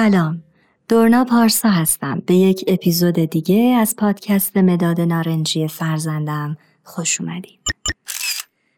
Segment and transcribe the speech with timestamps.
[0.00, 0.42] سلام
[0.88, 7.58] دورنا پارسا هستم به یک اپیزود دیگه از پادکست مداد نارنجی فرزندم خوش اومدیم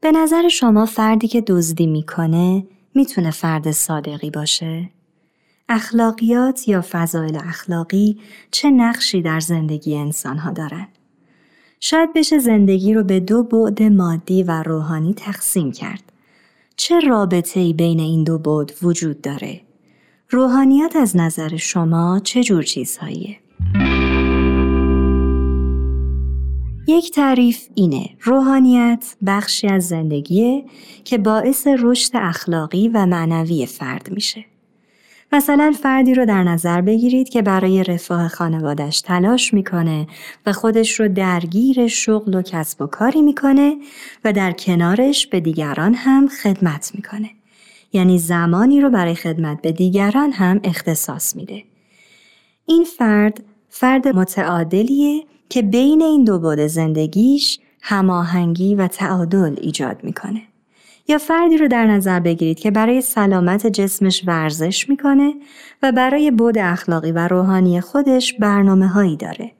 [0.00, 4.90] به نظر شما فردی که دزدی می‌کنه می‌تونه فرد صادقی باشه؟
[5.68, 10.88] اخلاقیات یا فضایل اخلاقی چه نقشی در زندگی انسان ها دارن؟
[11.80, 16.12] شاید بشه زندگی رو به دو بعد مادی و روحانی تقسیم کرد.
[16.76, 19.65] چه رابطه ای بین این دو بعد وجود داره؟
[20.30, 23.36] روحانیت از نظر شما چه جور چیزهاییه؟
[26.88, 30.64] یک تعریف اینه روحانیت بخشی از زندگیه
[31.04, 34.44] که باعث رشد اخلاقی و معنوی فرد میشه.
[35.32, 40.06] مثلا فردی رو در نظر بگیرید که برای رفاه خانوادش تلاش می‌کنه
[40.46, 43.76] و خودش رو درگیر شغل و کسب و کاری می‌کنه
[44.24, 47.30] و در کنارش به دیگران هم خدمت می‌کنه.
[47.92, 51.62] یعنی زمانی رو برای خدمت به دیگران هم اختصاص میده.
[52.66, 60.42] این فرد فرد متعادلیه که بین این دو بعد زندگیش هماهنگی و تعادل ایجاد می‌کنه.
[61.08, 65.34] یا فردی رو در نظر بگیرید که برای سلامت جسمش ورزش می‌کنه
[65.82, 69.52] و برای بود اخلاقی و روحانی خودش برنامه هایی داره.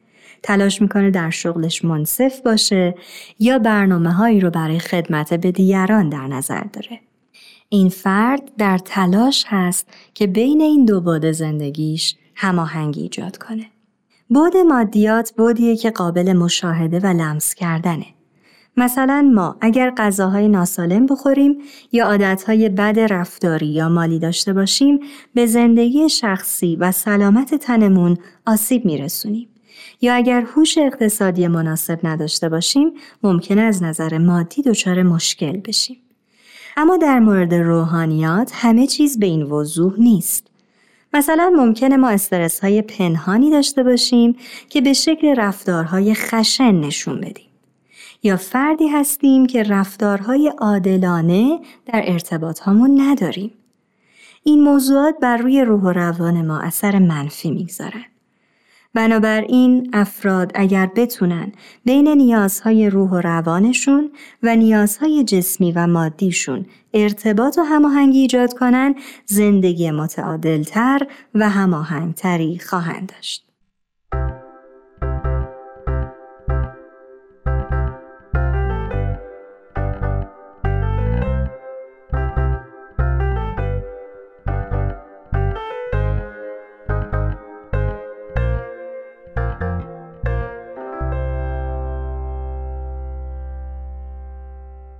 [0.42, 2.94] تلاش می‌کنه در شغلش منصف باشه
[3.38, 7.00] یا برنامه هایی رو برای خدمت به دیگران در نظر داره.
[7.68, 13.66] این فرد در تلاش هست که بین این دو بود زندگیش هماهنگی ایجاد کنه.
[14.28, 18.06] بود مادیات بودیه که قابل مشاهده و لمس کردنه.
[18.76, 21.58] مثلا ما اگر غذاهای ناسالم بخوریم
[21.92, 25.00] یا عادتهای بد رفتاری یا مالی داشته باشیم
[25.34, 29.48] به زندگی شخصی و سلامت تنمون آسیب میرسونیم.
[30.00, 32.92] یا اگر هوش اقتصادی مناسب نداشته باشیم
[33.22, 36.05] ممکن از نظر مادی دچار مشکل بشیم.
[36.76, 40.46] اما در مورد روحانیات همه چیز به این وضوح نیست.
[41.14, 44.36] مثلا ممکنه ما استرس های پنهانی داشته باشیم
[44.68, 47.48] که به شکل رفتارهای خشن نشون بدیم.
[48.22, 53.50] یا فردی هستیم که رفتارهای عادلانه در ارتباط همون نداریم.
[54.44, 58.04] این موضوعات بر روی روح و روان ما اثر منفی می‌گذارن.
[58.96, 61.52] بنابراین افراد اگر بتونن
[61.84, 64.10] بین نیازهای روح و روانشون
[64.42, 68.94] و نیازهای جسمی و مادیشون ارتباط و هماهنگی ایجاد کنن
[69.26, 73.45] زندگی متعادلتر و هماهنگتری خواهند داشت.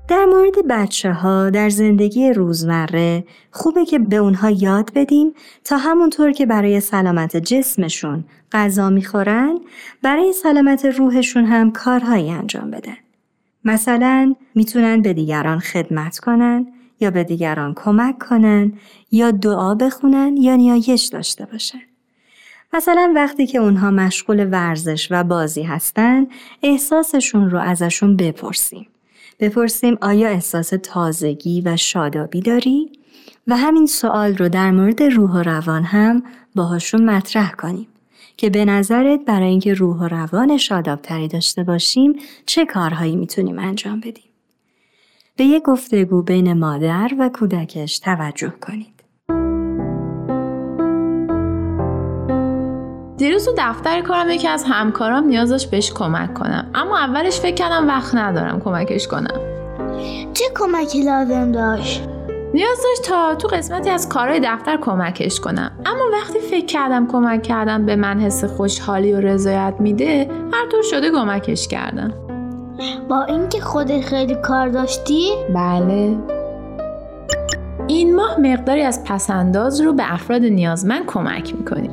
[0.09, 5.33] در مورد بچه ها در زندگی روزمره خوبه که به اونها یاد بدیم
[5.65, 9.59] تا همونطور که برای سلامت جسمشون غذا می‌خورن
[10.03, 12.97] برای سلامت روحشون هم کارهایی انجام بدن.
[13.65, 16.67] مثلا می‌تونن به دیگران خدمت کنن
[17.01, 18.73] یا به دیگران کمک کنن
[19.11, 21.83] یا دعا بخونن یا نیایش داشته باشن.
[22.73, 26.27] مثلا وقتی که اونها مشغول ورزش و بازی هستن
[26.63, 28.87] احساسشون رو ازشون بپرسیم.
[29.41, 32.93] بپرسیم آیا احساس تازگی و شادابی داری؟
[33.47, 36.23] و همین سوال رو در مورد روح و روان هم
[36.55, 37.89] باهاشون مطرح کنیم
[38.37, 42.13] که به نظرت برای اینکه روح و روان شادابتری داشته باشیم
[42.47, 44.31] چه کارهایی می‌تونیم انجام بدیم؟
[45.37, 48.96] به یک گفتگو بین مادر و کودکش توجه کنید.
[53.17, 56.71] دیروز تو دفتر کارم یکی از همکارام نیاز داشت بهش کمک کنم.
[56.75, 59.41] اما اولش فکر کردم وقت ندارم کمکش کنم.
[60.35, 62.09] چه کمکی لازم داشت؟
[62.55, 65.71] نیاز داشت تا تو قسمتی از کارهای دفتر کمکش کنم.
[65.87, 70.83] اما وقتی فکر کردم کمک کردم به من حس خوشحالی و رضایت میده هر طور
[70.83, 72.13] شده کمکش کردم.
[73.09, 76.17] با اینکه خودت خیلی کار داشتی؟ بله.
[77.87, 81.91] این ماه مقداری از پسنداز رو به افراد نیازمند کمک می‌کنیم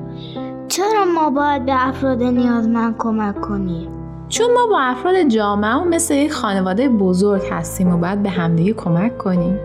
[0.75, 3.89] چرا ما باید به افراد نیازمند کمک کنیم؟
[4.29, 8.73] چون ما با افراد جامعه و مثل یک خانواده بزرگ هستیم و باید به همدیگه
[8.73, 9.59] کمک کنیم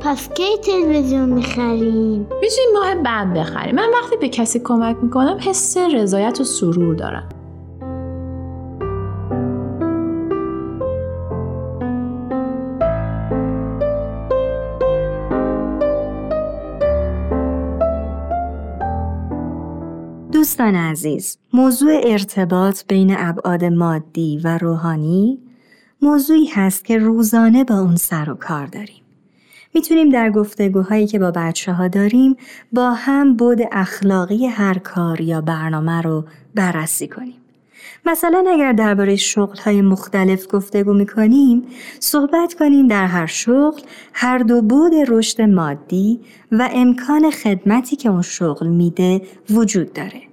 [0.00, 5.76] پس کی تلویزیون می‌خریم؟ می‌تونیم ماه بعد بخریم من وقتی به کسی کمک می‌کنم حس
[5.76, 7.28] رضایت و سرور دارم
[20.58, 25.38] دوستان عزیز، موضوع ارتباط بین ابعاد مادی و روحانی
[26.02, 29.02] موضوعی هست که روزانه با اون سر و کار داریم.
[29.74, 32.36] می‌تونیم در گفتگوهایی که با بچه ها داریم
[32.72, 36.24] با هم بود اخلاقی هر کار یا برنامه رو
[36.54, 37.40] بررسی کنیم.
[38.06, 41.62] مثلا اگر درباره شغل های مختلف گفتگو می‌کنیم
[42.00, 43.80] صحبت کنیم در هر شغل
[44.12, 46.20] هر دو بود رشد مادی
[46.52, 50.28] و امکان خدمتی که اون شغل میده وجود داره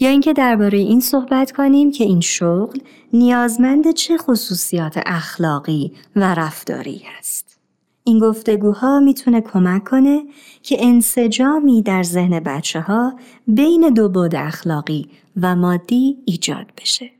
[0.00, 2.78] یا اینکه درباره این صحبت کنیم که این شغل
[3.12, 7.58] نیازمند چه خصوصیات اخلاقی و رفتاری است
[8.04, 10.22] این گفتگوها می‌تونه کمک کنه
[10.62, 13.12] که انسجامی در ذهن بچه ها
[13.46, 15.08] بین دو بود اخلاقی
[15.42, 17.17] و مادی ایجاد بشه.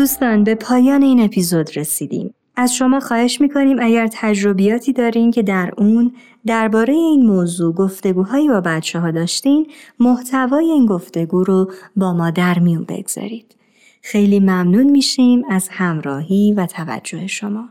[0.00, 2.34] دوستان به پایان این اپیزود رسیدیم.
[2.56, 6.12] از شما خواهش می‌کنیم اگر تجربیاتی دارین که در اون
[6.46, 9.66] درباره این موضوع گفتگوهایی با بچه ها داشتین
[9.98, 13.56] محتوای این گفتگو رو با ما در میون بگذارید.
[14.02, 17.68] خیلی ممنون میشیم از همراهی و توجه شما.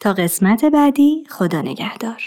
[0.00, 2.22] تا قسمت بعدی خدا نگهدار.